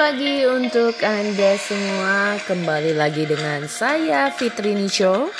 [0.00, 2.40] pagi untuk Anda semua.
[2.42, 5.30] Kembali lagi dengan saya Fitri Nisho.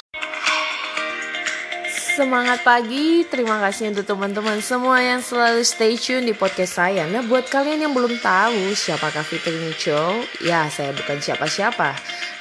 [2.15, 7.09] Semangat pagi, terima kasih untuk teman-teman semua yang selalu stay tune di podcast saya.
[7.11, 11.97] Nah, buat kalian yang belum tahu siapakah Fitri Nisho, ya saya bukan siapa-siapa.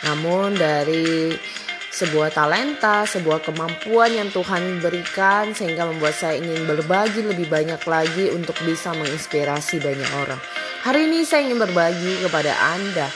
[0.05, 1.33] Namun dari
[1.89, 8.29] sebuah talenta, sebuah kemampuan yang Tuhan berikan sehingga membuat saya ingin berbagi lebih banyak lagi
[8.29, 10.58] untuk bisa menginspirasi banyak orang.
[10.79, 13.11] Hari ini saya ingin berbagi kepada Anda.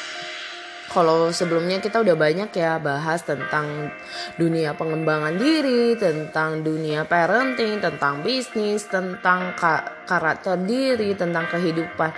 [0.91, 3.87] Kalau sebelumnya kita udah banyak ya bahas tentang
[4.35, 12.11] dunia pengembangan diri, tentang dunia parenting, tentang bisnis, tentang ka karakter diri, tentang kehidupan.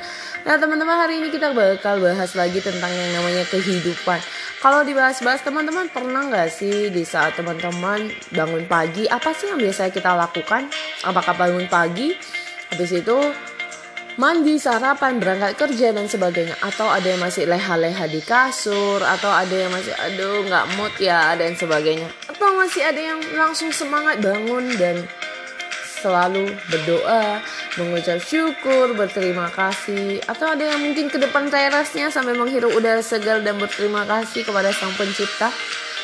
[0.50, 4.18] Nah teman-teman hari ini kita bakal bahas lagi tentang yang namanya kehidupan.
[4.66, 9.94] Kalau dibahas-bahas teman-teman pernah nggak sih di saat teman-teman bangun pagi apa sih yang biasa
[9.94, 10.74] kita lakukan?
[11.06, 12.18] Apakah bangun pagi?
[12.74, 13.18] Habis itu
[14.16, 19.52] mandi, sarapan, berangkat kerja dan sebagainya atau ada yang masih leha-leha di kasur atau ada
[19.52, 24.72] yang masih aduh nggak mood ya dan sebagainya atau masih ada yang langsung semangat bangun
[24.80, 25.04] dan
[26.06, 27.42] selalu berdoa,
[27.82, 33.42] mengucap syukur, berterima kasih atau ada yang mungkin ke depan terasnya sampai menghirup udara segar
[33.42, 35.50] dan berterima kasih kepada Sang Pencipta.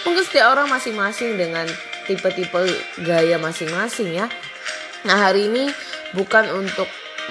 [0.01, 1.69] Mungkin setiap orang masing-masing dengan
[2.09, 2.65] tipe-tipe
[3.05, 4.25] gaya masing-masing ya.
[5.05, 5.69] Nah, hari ini
[6.17, 6.89] bukan untuk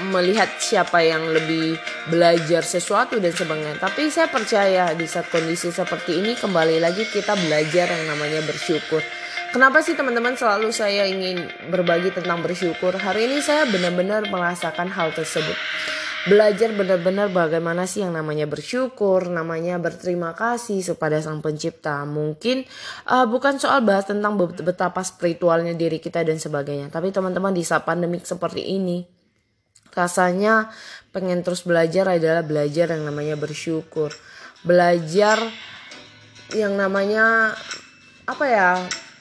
[0.08, 1.76] melihat siapa yang lebih
[2.08, 3.76] belajar sesuatu dan sebagainya.
[3.76, 9.04] Tapi saya percaya di saat kondisi seperti ini kembali lagi kita belajar yang namanya bersyukur.
[9.50, 11.42] Kenapa sih teman-teman selalu saya ingin
[11.74, 12.94] berbagi tentang bersyukur?
[12.94, 15.58] Hari ini saya benar-benar merasakan hal tersebut.
[16.20, 22.04] Belajar benar-benar bagaimana sih yang namanya bersyukur, namanya berterima kasih kepada Sang Pencipta.
[22.06, 22.62] Mungkin
[23.08, 27.88] uh, bukan soal bahas tentang betapa spiritualnya diri kita dan sebagainya, tapi teman-teman di saat
[27.88, 29.02] pandemik seperti ini,
[29.94, 30.70] rasanya
[31.10, 34.14] pengen terus belajar adalah belajar yang namanya bersyukur.
[34.62, 35.40] Belajar
[36.54, 37.54] yang namanya
[38.26, 38.70] apa ya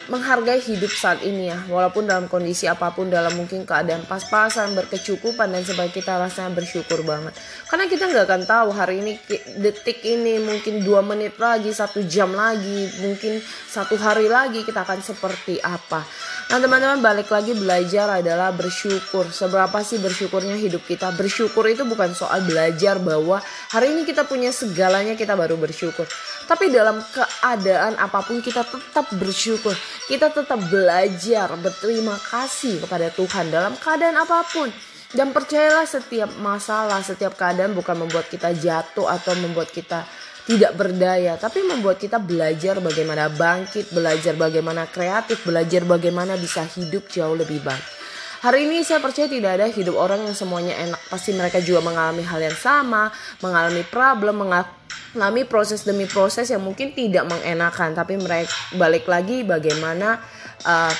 [0.09, 5.53] menghargai hidup saat ini ya walaupun dalam kondisi apa pun dalam mungkin keadaan pas-pasan berkecukupan
[5.53, 7.37] dan sebagainya kita rasanya bersyukur banget
[7.69, 9.13] karena kita nggak akan tahu hari ini
[9.61, 13.37] detik ini mungkin dua menit lagi satu jam lagi mungkin
[13.69, 16.01] satu hari lagi kita akan seperti apa
[16.49, 19.29] Nah teman-teman balik lagi belajar adalah bersyukur.
[19.29, 21.13] Seberapa sih bersyukurnya hidup kita?
[21.13, 23.37] Bersyukur itu bukan soal belajar bahwa
[23.69, 26.09] hari ini kita punya segalanya kita baru bersyukur.
[26.49, 29.77] Tapi dalam keadaan apa pun kita tetap bersyukur.
[30.09, 34.65] Kita tetap belajar berterima kasih kepada Tuhan dalam keadaan apa pun.
[35.13, 40.09] Dan percayalah setiap masalah, setiap keadaan bukan membuat kita jatuh atau membuat kita
[40.49, 47.05] tidak berdaya, tapi membuat kita belajar bagaimana bangkit, belajar bagaimana kreatif, belajar bagaimana bisa hidup
[47.05, 47.98] jauh lebih baik.
[48.39, 51.01] Hari ini saya percaya tidak ada hidup orang yang semuanya enak.
[51.11, 53.11] Pasti mereka juga mengalami hal yang sama,
[53.43, 57.91] mengalami problem, mengalami proses demi proses yang mungkin tidak mengenakan.
[57.91, 58.47] Tapi mereka
[58.79, 60.23] balik lagi bagaimana
[60.63, 60.93] uh,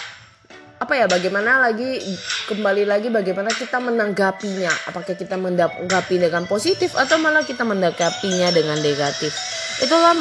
[0.80, 2.00] apa ya bagaimana lagi
[2.48, 8.80] kembali lagi bagaimana kita menanggapinya apakah kita menanggapi dengan positif atau malah kita menanggapinya dengan
[8.80, 9.36] negatif
[9.84, 10.16] itulah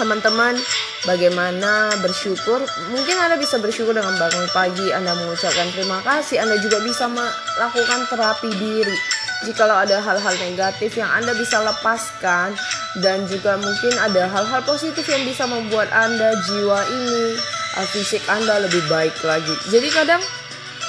[0.00, 0.56] teman-teman
[1.04, 6.80] bagaimana bersyukur mungkin anda bisa bersyukur dengan bangun pagi anda mengucapkan terima kasih anda juga
[6.80, 8.96] bisa melakukan terapi diri
[9.44, 12.56] jikalau ada hal-hal negatif yang anda bisa lepaskan
[13.04, 17.36] dan juga mungkin ada hal-hal positif yang bisa membuat anda jiwa ini
[17.76, 19.54] uh, fisik Anda lebih baik lagi.
[19.70, 20.22] Jadi kadang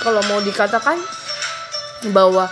[0.02, 0.98] kalau mau dikatakan
[2.10, 2.50] bahwa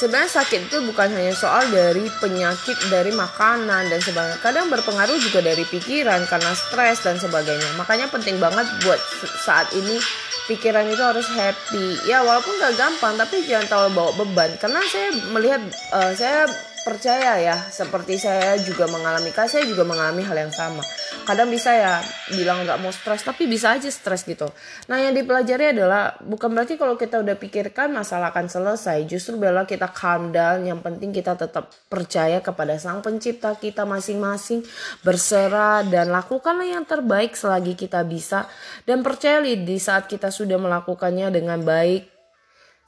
[0.00, 4.40] sebenarnya sakit itu bukan hanya soal dari penyakit dari makanan dan sebagainya.
[4.40, 7.76] Kadang berpengaruh juga dari pikiran karena stres dan sebagainya.
[7.76, 8.96] Makanya penting banget buat
[9.44, 10.00] saat ini
[10.48, 12.08] pikiran itu harus happy.
[12.08, 14.50] Ya walaupun gak gampang tapi jangan terlalu bawa beban.
[14.56, 15.60] Karena saya melihat
[15.92, 16.48] uh, saya
[16.84, 20.84] percaya ya seperti saya juga mengalami saya juga mengalami hal yang sama.
[21.26, 22.00] Kadang bisa ya
[22.32, 24.48] bilang nggak mau stres tapi bisa aja stres gitu.
[24.86, 29.64] Nah yang dipelajari adalah bukan berarti kalau kita udah pikirkan masalah akan selesai justru bila
[29.64, 34.62] kita calm down yang penting kita tetap percaya kepada sang pencipta kita masing-masing
[35.02, 38.46] berserah dan lakukanlah yang terbaik selagi kita bisa.
[38.84, 42.19] Dan percaya di saat kita sudah melakukannya dengan baik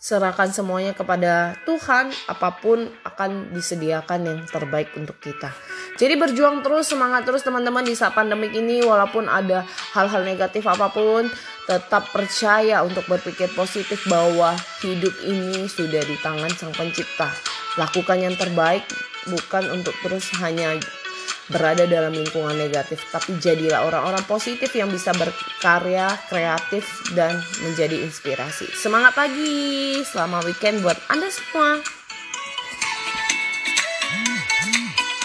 [0.03, 5.55] serahkan semuanya kepada Tuhan, apa pun akan disediakan yang terbaik untuk kita.
[5.95, 9.63] Jadi berjuang terus, semangat terus teman-teman di saat pandemik ini walaupun ada
[9.95, 11.31] hal-hal negatif apa pun,
[11.71, 17.31] tetap percaya untuk berpikir positif bahwa hidup ini sudah di tangan Sang Pencipta.
[17.79, 18.83] Lakukan yang terbaik
[19.31, 20.83] bukan untuk terus hanya
[21.51, 26.85] berada dalam lingkungan negatif, tapi jadilah orang-orang positif yang bisa berkarya, kreatif,
[27.17, 28.71] dan menjadi inspirasi.
[28.77, 32.02] Semangat pagi, selamat weekend buat Anda semua.